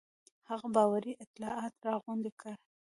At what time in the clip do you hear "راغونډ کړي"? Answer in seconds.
1.87-2.55